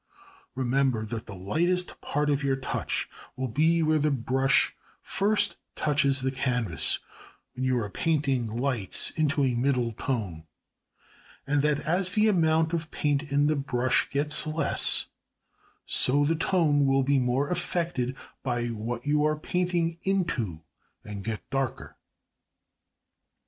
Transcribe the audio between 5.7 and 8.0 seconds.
touches the canvas when you are